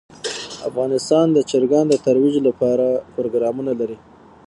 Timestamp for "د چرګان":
1.31-1.85